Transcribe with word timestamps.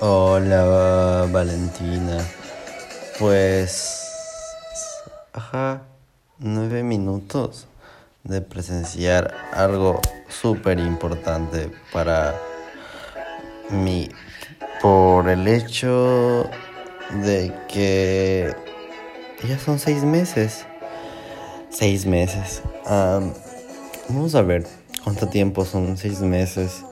Hola 0.00 1.28
Valentina. 1.30 2.18
Pues... 3.20 4.00
Ajá, 5.32 5.82
nueve 6.38 6.82
minutos 6.82 7.68
de 8.24 8.40
presenciar 8.40 9.32
algo 9.52 10.00
súper 10.28 10.80
importante 10.80 11.70
para 11.92 12.34
mí. 13.70 14.08
Por 14.82 15.28
el 15.28 15.46
hecho 15.46 16.50
de 17.22 17.52
que 17.68 18.52
ya 19.46 19.58
son 19.60 19.78
seis 19.78 20.02
meses. 20.02 20.66
Seis 21.70 22.04
meses. 22.04 22.62
vamos 24.08 24.34
a 24.34 24.42
ver 24.42 24.66
cuánto 25.04 25.28
tiempo 25.28 25.64
son 25.64 25.96
seis 25.96 26.20
meses. 26.20 26.82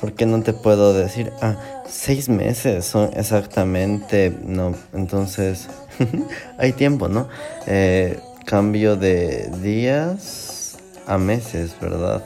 Porque 0.00 0.26
no 0.26 0.42
te 0.42 0.52
puedo 0.52 0.92
decir, 0.92 1.32
ah, 1.40 1.56
seis 1.88 2.28
meses 2.28 2.84
son 2.84 3.10
exactamente, 3.14 4.36
no, 4.44 4.74
entonces 4.92 5.68
hay 6.58 6.72
tiempo, 6.72 7.08
¿no? 7.08 7.28
Eh, 7.66 8.18
cambio 8.44 8.96
de 8.96 9.50
días 9.62 10.76
a 11.06 11.18
meses, 11.18 11.74
¿verdad? 11.80 12.22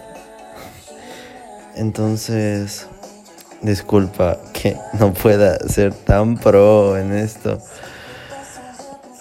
Entonces, 1.77 2.87
disculpa 3.63 4.39
que 4.53 4.77
no 4.99 5.13
pueda 5.13 5.59
ser 5.69 5.95
tan 5.95 6.37
pro 6.37 6.97
en 6.97 7.13
esto. 7.13 7.61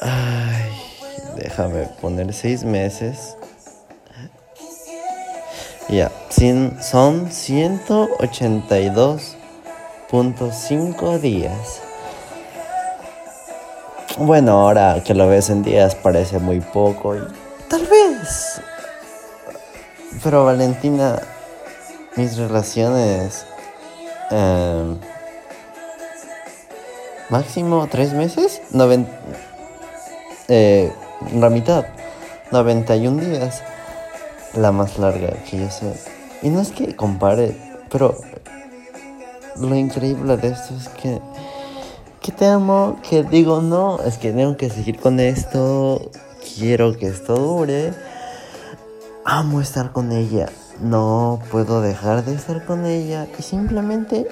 Ay, 0.02 0.72
déjame 1.36 1.88
poner 2.02 2.34
seis 2.34 2.64
meses. 2.64 3.36
Ya, 5.90 6.12
son 6.82 7.32
182.5 10.12 11.20
días. 11.20 11.82
Bueno, 14.18 14.62
ahora 14.62 15.04
que 15.04 15.14
lo 15.14 15.28
ves 15.28 15.50
en 15.50 15.64
días 15.64 15.96
parece 15.96 16.40
muy 16.40 16.60
poco 16.60 17.16
y 17.16 17.20
tal 17.70 17.86
vez. 17.86 18.62
Pero 20.24 20.46
Valentina, 20.46 21.22
mis 22.16 22.38
relaciones... 22.38 23.46
Em, 24.32 24.98
máximo 27.30 27.88
tres 27.90 28.14
meses. 28.14 28.62
Noven, 28.72 29.08
eh, 30.48 30.92
la 31.34 31.50
mitad. 31.50 31.86
91 32.52 33.22
días 33.22 33.62
la 34.54 34.72
más 34.72 34.98
larga 34.98 35.30
que 35.50 35.60
yo 35.60 35.70
sé. 35.70 35.94
Y 36.42 36.50
no 36.50 36.62
es 36.62 36.72
que 36.72 36.96
compare, 36.96 37.56
pero 37.90 38.18
lo 39.60 39.76
increíble 39.76 40.38
de 40.38 40.50
esto 40.50 40.76
es 40.76 40.90
que, 40.90 41.22
que 42.22 42.32
te 42.32 42.46
amo, 42.46 43.00
que 43.08 43.24
digo, 43.24 43.62
no, 43.62 44.00
es 44.02 44.18
que 44.18 44.32
tengo 44.32 44.58
que 44.58 44.70
seguir 44.70 45.00
con 45.00 45.20
esto, 45.20 46.12
quiero 46.58 46.96
que 46.98 47.08
esto 47.08 47.36
dure, 47.36 47.94
amo 49.26 49.62
estar 49.62 49.92
con 49.92 50.12
ella, 50.12 50.50
no 50.82 51.40
puedo 51.52 51.82
dejar 51.82 52.24
de 52.26 52.36
estar 52.36 52.66
con 52.66 52.86
ella 52.86 53.28
y 53.38 53.42
simplemente 53.42 54.28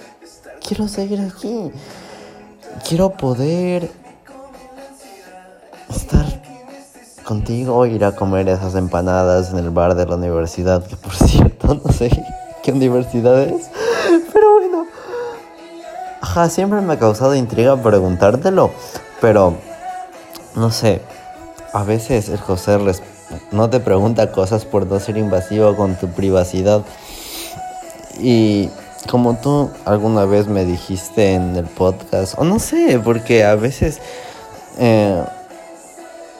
quiero 0.65 0.87
seguir 0.87 1.21
aquí, 1.21 1.71
quiero 2.87 3.11
poder 3.11 3.91
estar 5.89 6.25
contigo 7.23 7.85
ir 7.85 8.05
a 8.05 8.15
comer 8.15 8.47
esas 8.47 8.75
empanadas 8.75 9.51
en 9.51 9.57
el 9.57 9.71
bar 9.71 9.95
de 9.95 10.05
la 10.05 10.15
universidad, 10.15 10.85
que 10.85 10.95
por 10.95 11.13
cierto 11.15 11.81
no 11.83 11.91
sé 11.91 12.09
qué 12.63 12.71
universidad 12.71 13.41
es. 13.43 13.69
Siempre 16.49 16.81
me 16.81 16.93
ha 16.93 16.99
causado 16.99 17.33
intriga 17.33 17.81
preguntártelo, 17.81 18.69
pero 19.21 19.53
no 20.53 20.69
sé, 20.69 21.01
a 21.71 21.83
veces 21.85 22.27
el 22.27 22.39
José 22.39 22.77
no 23.51 23.69
te 23.69 23.79
pregunta 23.79 24.33
cosas 24.33 24.65
por 24.65 24.85
no 24.85 24.99
ser 24.99 25.15
invasivo 25.15 25.77
con 25.77 25.95
tu 25.95 26.09
privacidad. 26.09 26.81
Y 28.19 28.69
como 29.09 29.37
tú 29.37 29.69
alguna 29.85 30.25
vez 30.25 30.47
me 30.47 30.65
dijiste 30.65 31.35
en 31.35 31.55
el 31.55 31.65
podcast, 31.65 32.37
o 32.37 32.43
no 32.43 32.59
sé, 32.59 32.99
porque 33.01 33.45
a 33.45 33.55
veces... 33.55 34.01
Eh, 34.77 35.23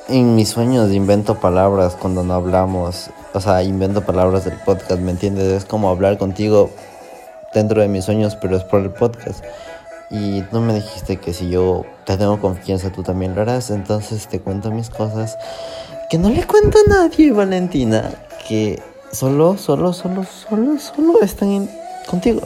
en 0.07 0.35
mis 0.35 0.49
sueños 0.49 0.91
invento 0.91 1.39
palabras 1.39 1.95
cuando 1.99 2.23
no 2.23 2.35
hablamos. 2.35 3.09
O 3.33 3.39
sea, 3.39 3.63
invento 3.63 4.01
palabras 4.01 4.45
del 4.45 4.53
podcast, 4.59 5.01
¿me 5.01 5.09
entiendes? 5.11 5.45
Es 5.51 5.65
como 5.65 5.89
hablar 5.89 6.19
contigo 6.19 6.69
dentro 7.55 7.81
de 7.81 7.87
mis 7.87 8.05
sueños, 8.05 8.35
pero 8.35 8.55
es 8.55 8.63
por 8.63 8.81
el 8.81 8.91
podcast. 8.91 9.43
Y 10.09 10.41
tú 10.43 10.59
me 10.59 10.73
dijiste 10.73 11.17
que 11.17 11.33
si 11.33 11.49
yo 11.49 11.83
te 12.05 12.17
tengo 12.17 12.39
confianza, 12.39 12.91
tú 12.91 13.03
también 13.03 13.35
lo 13.35 13.41
harás. 13.41 13.71
Entonces 13.71 14.27
te 14.27 14.39
cuento 14.39 14.71
mis 14.71 14.89
cosas 14.89 15.37
que 16.09 16.17
no 16.17 16.29
le 16.29 16.45
cuento 16.45 16.77
a 16.85 16.89
nadie, 16.89 17.31
Valentina. 17.31 18.11
Que 18.47 18.81
solo, 19.11 19.57
solo, 19.57 19.93
solo, 19.93 20.23
solo, 20.23 20.79
solo 20.79 21.21
están 21.21 21.69
contigo. 22.07 22.41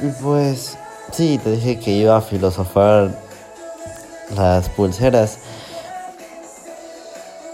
Y 0.00 0.08
pues, 0.22 0.76
sí, 1.12 1.38
te 1.42 1.52
dije 1.52 1.78
que 1.78 1.92
iba 1.92 2.16
a 2.16 2.20
filosofar 2.20 3.10
las 4.36 4.68
pulseras. 4.70 5.38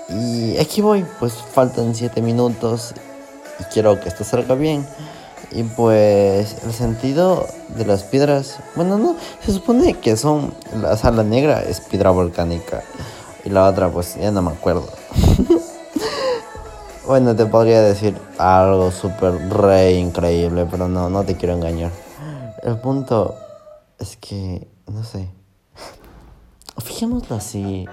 Y 0.08 0.56
aquí 0.56 0.80
voy, 0.80 1.04
pues 1.18 1.34
faltan 1.34 1.94
7 1.94 2.22
minutos 2.22 2.94
y 3.60 3.64
quiero 3.64 4.00
que 4.00 4.08
esto 4.08 4.24
salga 4.24 4.54
bien. 4.54 4.86
Y 5.50 5.62
pues 5.62 6.62
el 6.64 6.72
sentido 6.72 7.46
de 7.76 7.86
las 7.86 8.02
piedras, 8.04 8.58
bueno, 8.76 8.98
no, 8.98 9.16
se 9.44 9.52
supone 9.52 9.94
que 9.94 10.16
son, 10.16 10.52
la 10.80 10.96
sala 10.96 11.22
negra 11.22 11.62
es 11.62 11.80
piedra 11.80 12.10
volcánica 12.10 12.82
y 13.44 13.50
la 13.50 13.66
otra 13.66 13.88
pues 13.88 14.16
ya 14.16 14.30
no 14.30 14.42
me 14.42 14.50
acuerdo. 14.50 14.86
bueno, 17.06 17.34
te 17.34 17.46
podría 17.46 17.80
decir 17.80 18.14
algo 18.36 18.90
súper 18.90 19.48
re 19.48 19.92
increíble, 19.92 20.66
pero 20.70 20.86
no, 20.88 21.08
no 21.08 21.24
te 21.24 21.36
quiero 21.36 21.54
engañar. 21.54 21.92
El 22.62 22.76
punto 22.78 23.34
es 23.98 24.18
que, 24.18 24.68
no 24.86 25.02
sé, 25.02 25.30
fijémoslo 26.76 27.36
así. 27.36 27.86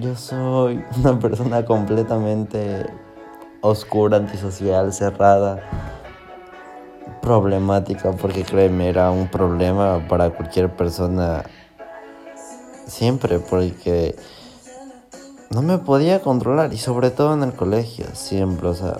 Yo 0.00 0.14
soy 0.14 0.84
una 0.98 1.18
persona 1.18 1.64
completamente 1.64 2.86
oscura, 3.62 4.18
antisocial, 4.18 4.92
cerrada, 4.92 5.60
problemática, 7.26 8.12
porque 8.12 8.44
créeme, 8.44 8.88
era 8.88 9.10
un 9.10 9.26
problema 9.26 10.06
para 10.06 10.30
cualquier 10.30 10.70
persona 10.70 11.42
siempre, 12.86 13.40
porque 13.40 14.14
no 15.50 15.60
me 15.60 15.78
podía 15.78 16.22
controlar 16.22 16.72
y 16.72 16.78
sobre 16.78 17.10
todo 17.10 17.34
en 17.34 17.42
el 17.42 17.52
colegio, 17.52 18.06
siempre, 18.14 18.68
o 18.68 18.74
sea. 18.74 18.98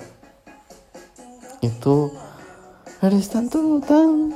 Y 1.61 1.69
tú 1.69 2.11
eres 3.01 3.29
tanto, 3.29 3.79
tan, 3.87 4.35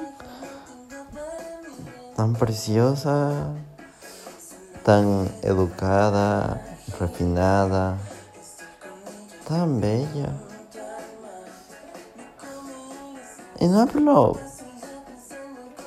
tan 2.15 2.33
preciosa 2.35 3.51
tan 4.83 5.29
educada, 5.43 6.61
refinada, 6.99 7.97
tan 9.47 9.79
bella. 9.79 10.29
Y 13.61 13.67
no 13.67 13.81
hablo, 13.81 14.37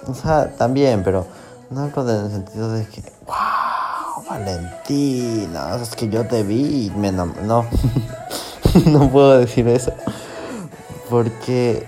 o 0.06 0.14
sea, 0.14 0.56
también, 0.56 1.02
pero 1.02 1.26
no 1.70 1.82
hablo 1.82 2.08
en 2.08 2.24
el 2.24 2.30
sentido 2.30 2.70
de 2.70 2.86
que, 2.86 3.02
wow, 3.26 4.24
Valentina, 4.30 5.76
es 5.82 5.94
que 5.96 6.08
yo 6.08 6.26
te 6.26 6.44
vi 6.44 6.92
me 6.96 7.10
no, 7.10 7.26
no 8.86 9.10
puedo 9.10 9.38
decir 9.38 9.66
eso, 9.68 9.92
porque 11.10 11.86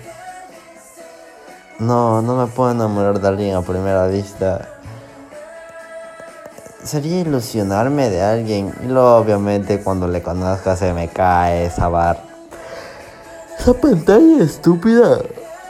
no, 1.79 2.21
no 2.21 2.37
me 2.37 2.47
puedo 2.49 2.73
enamorar 2.73 3.21
de 3.21 3.29
alguien 3.29 3.55
a 3.55 3.63
primera 3.63 4.09
vista 4.09 4.69
sería 6.87 7.21
ilusionarme 7.21 8.09
de 8.11 8.23
alguien. 8.23 8.73
Y 8.85 8.87
luego, 8.87 9.17
obviamente, 9.17 9.83
cuando 9.83 10.09
le 10.09 10.23
conozca 10.23 10.77
se 10.77 10.93
me 10.93 11.09
cae 11.09 11.67
esa 11.67 11.89
bar. 11.89 12.23
Esa 13.59 13.75
pantalla 13.75 14.43
estúpida. 14.43 15.19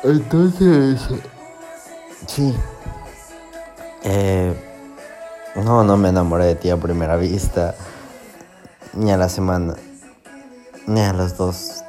Entonces. 0.07 1.01
Sí. 2.29 2.55
Eh, 4.05 4.55
no, 5.57 5.83
no 5.83 5.97
me 5.97 6.11
enamoré 6.11 6.45
de 6.47 6.55
ti 6.55 6.71
a 6.71 6.77
primera 6.77 7.17
vista. 7.17 7.75
Ni 8.95 9.11
a 9.11 9.17
la 9.17 9.29
semana. 9.29 9.75
Ni 10.87 11.01
a 11.01 11.13
las 11.13 11.37
dos. 11.37 11.83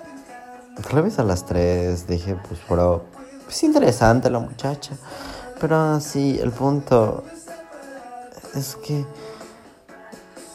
Tal 0.90 1.04
vez 1.04 1.20
a 1.20 1.24
las 1.24 1.46
tres 1.46 2.08
dije, 2.08 2.36
pues, 2.48 2.60
bro. 2.68 3.06
Es 3.48 3.64
interesante 3.64 4.32
la 4.32 4.40
muchacha. 4.40 4.94
Pero 5.62 6.00
sí, 6.00 6.40
el 6.42 6.52
punto 6.52 7.24
es 8.56 8.76
que 8.78 9.06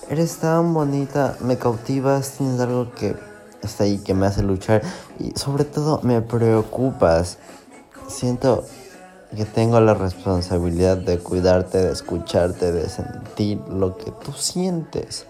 eres 0.08 0.38
tan 0.38 0.74
bonita, 0.74 1.36
me 1.40 1.58
cautivas, 1.58 2.32
tienes 2.32 2.60
algo 2.60 2.92
que 2.92 3.16
está 3.62 3.84
ahí 3.84 3.98
que 3.98 4.14
me 4.14 4.26
hace 4.26 4.42
luchar 4.42 4.82
y 5.18 5.38
sobre 5.38 5.64
todo 5.64 6.00
me 6.02 6.20
preocupas. 6.20 7.38
Siento 8.08 8.64
que 9.34 9.44
tengo 9.44 9.80
la 9.80 9.94
responsabilidad 9.94 10.96
de 10.98 11.18
cuidarte, 11.18 11.78
de 11.78 11.92
escucharte, 11.92 12.72
de 12.72 12.88
sentir 12.88 13.58
lo 13.68 13.96
que 13.96 14.10
tú 14.10 14.32
sientes. 14.32 15.26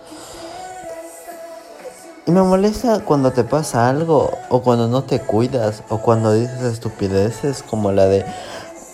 Y 2.27 2.31
me 2.31 2.43
molesta 2.43 3.01
cuando 3.01 3.33
te 3.33 3.43
pasa 3.43 3.89
algo, 3.89 4.31
o 4.49 4.63
cuando 4.63 4.87
no 4.87 5.03
te 5.03 5.21
cuidas, 5.21 5.83
o 5.89 5.99
cuando 5.99 6.33
dices 6.33 6.63
estupideces 6.63 7.65
como 7.65 7.91
la 7.91 8.07
de, 8.07 8.25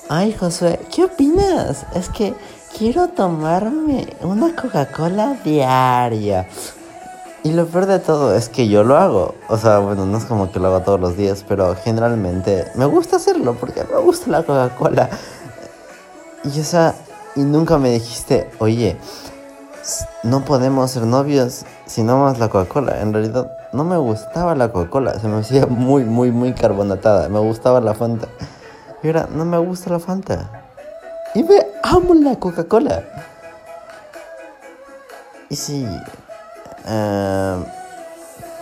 ay 0.08 0.32
Josué, 0.32 0.80
¿qué 0.94 1.04
opinas? 1.04 1.84
Es 1.94 2.08
que 2.08 2.34
quiero 2.76 3.08
tomarme 3.08 4.16
una 4.22 4.56
Coca-Cola 4.56 5.38
diaria. 5.44 6.48
Y 7.44 7.52
lo 7.52 7.66
peor 7.66 7.86
de 7.86 7.98
todo 8.00 8.34
es 8.34 8.48
que 8.48 8.68
yo 8.68 8.82
lo 8.82 8.96
hago. 8.96 9.34
O 9.48 9.56
sea, 9.56 9.78
bueno, 9.78 10.06
no 10.06 10.18
es 10.18 10.24
como 10.24 10.50
que 10.50 10.58
lo 10.58 10.68
hago 10.68 10.80
todos 10.80 11.00
los 11.00 11.16
días, 11.16 11.44
pero 11.46 11.76
generalmente 11.76 12.66
me 12.74 12.84
gusta 12.84 13.16
hacerlo 13.16 13.54
porque 13.54 13.84
me 13.84 13.98
gusta 14.00 14.30
la 14.30 14.42
Coca-Cola. 14.42 15.08
Y 16.44 16.60
esa, 16.60 16.94
y 17.36 17.40
nunca 17.40 17.78
me 17.78 17.90
dijiste, 17.90 18.50
oye, 18.58 18.96
no 20.22 20.44
podemos 20.44 20.90
ser 20.90 21.04
novios 21.04 21.64
si 21.86 22.02
no 22.02 22.18
más 22.18 22.38
la 22.38 22.48
Coca-Cola. 22.48 23.00
En 23.00 23.12
realidad 23.12 23.50
no 23.72 23.84
me 23.84 23.96
gustaba 23.96 24.54
la 24.54 24.72
Coca-Cola, 24.72 25.18
se 25.20 25.28
me 25.28 25.38
hacía 25.38 25.66
muy, 25.66 26.04
muy, 26.04 26.32
muy 26.32 26.52
carbonatada. 26.52 27.28
Me 27.28 27.38
gustaba 27.38 27.80
la 27.80 27.94
Fanta. 27.94 28.26
Y 29.02 29.06
ahora 29.06 29.28
no 29.32 29.44
me 29.44 29.58
gusta 29.58 29.90
la 29.90 30.00
Fanta. 30.00 30.64
Y 31.34 31.44
me 31.44 31.66
amo 31.82 32.14
la 32.14 32.36
Coca-Cola. 32.36 33.04
Y 35.50 35.56
sí, 35.56 35.86
eh, 36.86 37.64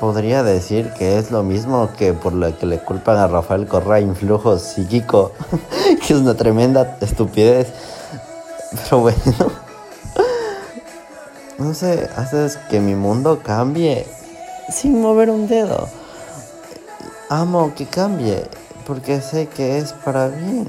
podría 0.00 0.42
decir 0.42 0.92
que 0.98 1.18
es 1.18 1.30
lo 1.30 1.42
mismo 1.42 1.90
que 1.96 2.12
por 2.12 2.32
lo 2.32 2.56
que 2.58 2.66
le 2.66 2.78
culpan 2.78 3.16
a 3.16 3.28
Rafael 3.28 3.66
Correa 3.66 4.00
influjo 4.00 4.58
psíquico, 4.58 5.32
que 6.06 6.12
es 6.12 6.18
una 6.18 6.34
tremenda 6.34 6.96
estupidez. 7.00 7.72
Pero 8.84 9.00
bueno. 9.00 9.22
No 11.58 11.72
sé, 11.72 12.10
haces 12.16 12.58
que 12.68 12.80
mi 12.80 12.94
mundo 12.94 13.40
cambie 13.42 14.06
sin 14.68 15.00
mover 15.00 15.30
un 15.30 15.48
dedo. 15.48 15.88
Amo 17.30 17.72
que 17.74 17.86
cambie 17.86 18.44
porque 18.86 19.22
sé 19.22 19.46
que 19.48 19.78
es 19.78 19.94
para 19.94 20.28
bien. 20.28 20.68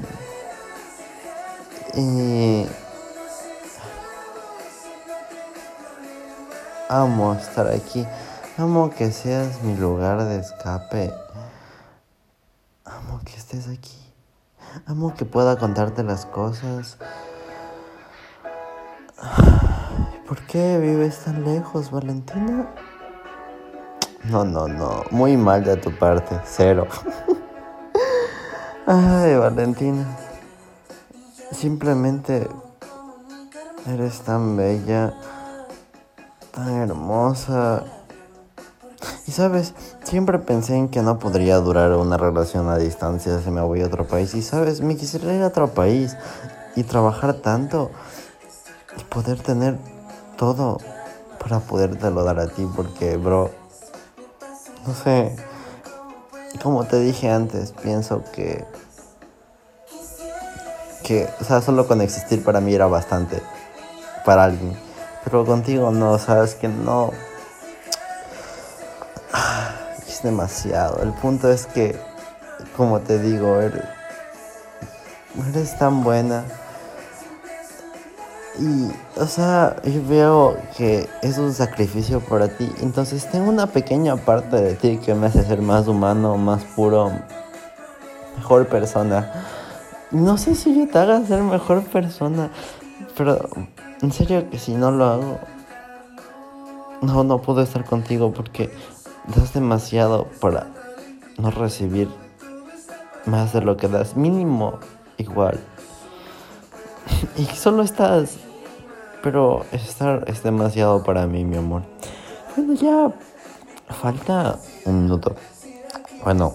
Y 1.94 2.64
amo 6.88 7.34
estar 7.34 7.68
aquí. 7.68 8.06
Amo 8.56 8.90
que 8.90 9.12
seas 9.12 9.62
mi 9.62 9.76
lugar 9.76 10.24
de 10.24 10.38
escape. 10.38 11.12
Amo 12.84 13.20
que 13.24 13.36
estés 13.36 13.68
aquí. 13.68 13.96
Amo 14.86 15.14
que 15.14 15.24
pueda 15.24 15.58
contarte 15.58 16.02
las 16.02 16.26
cosas. 16.26 16.98
¿Por 20.26 20.40
qué 20.46 20.78
vives 20.78 21.24
tan 21.24 21.44
lejos, 21.44 21.90
Valentina? 21.90 22.68
No, 24.24 24.44
no, 24.44 24.68
no. 24.68 25.04
Muy 25.10 25.36
mal 25.36 25.64
de 25.64 25.76
tu 25.76 25.96
parte. 25.96 26.40
Cero. 26.44 26.86
Ay, 28.86 29.36
Valentina. 29.36 30.04
Simplemente 31.52 32.48
eres 33.86 34.20
tan 34.20 34.56
bella, 34.56 35.14
hermosa. 36.66 37.84
Y 39.26 39.32
sabes, 39.32 39.74
siempre 40.02 40.38
pensé 40.38 40.76
en 40.76 40.88
que 40.88 41.02
no 41.02 41.18
podría 41.18 41.56
durar 41.58 41.92
una 41.92 42.16
relación 42.16 42.68
a 42.68 42.76
distancia 42.78 43.40
si 43.40 43.50
me 43.50 43.60
voy 43.60 43.82
a 43.82 43.86
otro 43.86 44.06
país. 44.06 44.34
Y 44.34 44.42
sabes, 44.42 44.80
me 44.80 44.96
quisiera 44.96 45.32
ir 45.34 45.42
a 45.42 45.48
otro 45.48 45.68
país 45.68 46.16
y 46.74 46.82
trabajar 46.82 47.34
tanto 47.34 47.90
y 48.98 49.04
poder 49.04 49.40
tener 49.40 49.78
todo 50.36 50.78
para 51.38 51.60
podértelo 51.60 52.24
dar 52.24 52.40
a 52.40 52.48
ti 52.48 52.68
porque, 52.74 53.16
bro, 53.16 53.50
no 54.86 54.94
sé, 54.94 55.36
como 56.62 56.84
te 56.84 56.98
dije 57.00 57.30
antes, 57.30 57.72
pienso 57.72 58.22
que, 58.32 58.64
que, 61.04 61.28
o 61.40 61.44
sea, 61.44 61.60
solo 61.60 61.86
con 61.86 62.00
existir 62.00 62.42
para 62.42 62.60
mí 62.60 62.74
era 62.74 62.86
bastante 62.86 63.42
para 64.24 64.44
alguien, 64.44 64.76
pero 65.30 65.44
contigo 65.44 65.90
no, 65.90 66.18
sabes 66.18 66.54
que 66.54 66.68
no, 66.68 67.12
es 70.08 70.22
demasiado. 70.22 71.02
El 71.02 71.12
punto 71.12 71.50
es 71.50 71.66
que, 71.66 71.98
como 72.76 73.00
te 73.00 73.18
digo, 73.18 73.60
eres, 73.60 73.84
eres 75.50 75.78
tan 75.78 76.02
buena 76.02 76.44
y, 78.58 78.90
o 79.20 79.26
sea, 79.26 79.76
yo 79.84 80.02
veo 80.08 80.56
que 80.76 81.08
es 81.22 81.38
un 81.38 81.52
sacrificio 81.52 82.20
para 82.20 82.48
ti. 82.48 82.70
Entonces 82.80 83.30
tengo 83.30 83.48
una 83.48 83.68
pequeña 83.68 84.16
parte 84.16 84.56
de 84.56 84.74
ti 84.74 84.98
que 84.98 85.14
me 85.14 85.26
hace 85.26 85.44
ser 85.44 85.62
más 85.62 85.86
humano, 85.86 86.36
más 86.36 86.64
puro, 86.64 87.12
mejor 88.36 88.66
persona. 88.66 89.32
No 90.10 90.38
sé 90.38 90.54
si 90.54 90.74
yo 90.74 90.88
te 90.88 90.98
haga 90.98 91.24
ser 91.24 91.42
mejor 91.42 91.84
persona, 91.84 92.50
pero 93.16 93.48
en 94.02 94.12
serio 94.12 94.48
que 94.50 94.58
si 94.58 94.74
no 94.74 94.90
lo 94.90 95.04
hago, 95.06 95.38
no, 97.02 97.24
no 97.24 97.40
puedo 97.40 97.62
estar 97.62 97.84
contigo 97.84 98.32
porque 98.32 98.70
das 99.34 99.52
demasiado 99.52 100.26
para 100.40 100.66
no 101.38 101.50
recibir 101.50 102.08
más 103.26 103.52
de 103.52 103.62
lo 103.62 103.76
que 103.76 103.88
das, 103.88 104.16
mínimo 104.16 104.78
igual. 105.16 105.60
Y 107.36 107.44
solo 107.44 107.82
estás 107.82 108.38
pero 109.22 109.64
estar 109.72 110.24
es 110.26 110.42
demasiado 110.42 111.02
para 111.02 111.26
mí, 111.26 111.44
mi 111.44 111.56
amor. 111.56 111.82
Bueno, 112.56 112.74
ya 112.74 113.12
falta 113.92 114.58
un 114.84 115.02
minuto. 115.02 115.34
Bueno, 116.24 116.54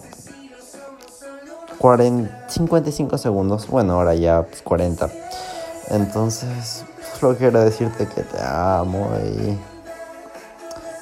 40, 1.78 2.50
55 2.50 3.18
segundos. 3.18 3.68
Bueno, 3.68 3.94
ahora 3.94 4.16
ya 4.16 4.46
40. 4.64 5.08
Pues, 5.08 5.22
Entonces, 5.90 6.86
quiero 7.38 7.62
decirte 7.62 8.08
que 8.08 8.22
te 8.22 8.38
amo 8.42 9.12
y... 9.24 9.60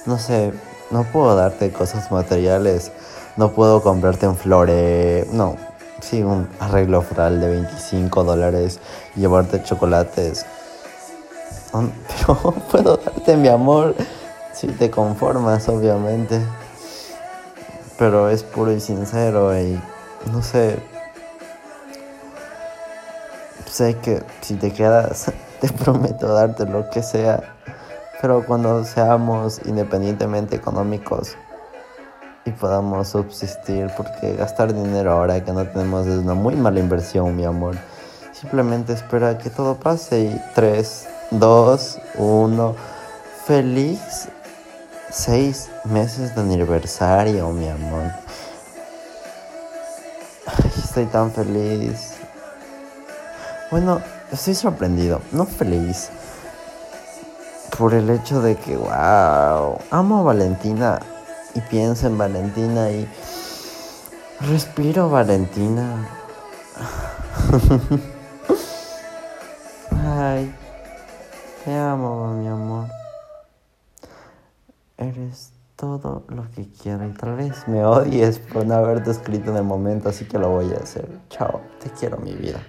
No 0.05 0.17
sé, 0.17 0.53
no 0.89 1.03
puedo 1.03 1.35
darte 1.35 1.71
cosas 1.71 2.11
materiales. 2.11 2.91
No 3.37 3.51
puedo 3.51 3.81
comprarte 3.81 4.27
un 4.27 4.37
flore... 4.37 5.27
No, 5.31 5.55
sí, 6.01 6.23
un 6.23 6.47
arreglo 6.59 7.01
floral 7.01 7.39
de 7.41 7.47
25 7.49 8.23
dólares. 8.23 8.79
Llevarte 9.15 9.63
chocolates 9.63 10.45
pero 11.71 12.35
puedo 12.71 12.97
darte 12.97 13.37
mi 13.37 13.47
amor 13.47 13.95
si 14.53 14.67
te 14.67 14.89
conformas, 14.89 15.67
obviamente. 15.69 16.41
Pero 17.97 18.29
es 18.29 18.43
puro 18.43 18.71
y 18.71 18.79
sincero 18.79 19.57
y 19.57 19.79
no 20.31 20.41
sé. 20.41 20.79
Sé 23.69 23.97
que 23.97 24.21
si 24.41 24.55
te 24.55 24.73
quedas, 24.73 25.31
te 25.61 25.69
prometo 25.83 26.33
darte 26.33 26.65
lo 26.65 26.89
que 26.89 27.01
sea. 27.01 27.55
Pero 28.21 28.45
cuando 28.45 28.83
seamos 28.83 29.61
independientemente 29.65 30.57
económicos 30.57 31.37
y 32.43 32.51
podamos 32.51 33.07
subsistir, 33.07 33.89
porque 33.95 34.35
gastar 34.35 34.73
dinero 34.73 35.13
ahora 35.13 35.43
que 35.43 35.53
no 35.53 35.65
tenemos 35.65 36.05
es 36.07 36.17
una 36.17 36.33
muy 36.33 36.55
mala 36.55 36.79
inversión, 36.79 37.35
mi 37.35 37.45
amor. 37.45 37.77
Simplemente 38.33 38.93
espera 38.93 39.37
que 39.37 39.49
todo 39.49 39.75
pase 39.75 40.21
y 40.21 40.41
tres, 40.53 41.07
2, 41.31 41.99
1. 42.17 42.75
Feliz 43.45 44.27
seis 45.11 45.69
meses 45.83 46.33
de 46.35 46.41
aniversario, 46.41 47.49
mi 47.51 47.67
amor. 47.67 48.11
estoy 50.77 51.05
tan 51.05 51.31
feliz. 51.31 52.10
Bueno, 53.71 54.01
estoy 54.29 54.53
sorprendido, 54.53 55.21
no 55.31 55.45
feliz. 55.45 56.09
Por 57.77 57.93
el 57.93 58.09
hecho 58.09 58.41
de 58.41 58.57
que, 58.57 58.75
wow, 58.75 59.79
amo 59.89 60.19
a 60.19 60.23
Valentina 60.23 60.99
y 61.55 61.61
pienso 61.61 62.07
en 62.07 62.17
Valentina 62.17 62.91
y 62.91 63.07
respiro 64.41 65.09
Valentina. 65.09 66.05
Ay. 70.05 70.53
Te 71.63 71.73
amo, 71.73 72.33
mi 72.33 72.49
amor. 72.49 72.87
Eres 74.97 75.53
todo 75.77 76.25
lo 76.27 76.51
que 76.51 76.69
quiero 76.69 77.07
y 77.07 77.13
tal 77.13 77.37
vez 77.37 77.67
me 77.69 77.85
odies 77.85 78.37
por 78.37 78.65
no 78.65 78.73
haberte 78.73 79.11
escrito 79.11 79.51
en 79.51 79.57
el 79.57 79.63
momento, 79.63 80.09
así 80.09 80.25
que 80.25 80.37
lo 80.37 80.49
voy 80.49 80.73
a 80.73 80.83
hacer. 80.83 81.07
Chao, 81.29 81.61
te 81.79 81.89
quiero 81.91 82.17
mi 82.17 82.33
vida. 82.33 82.59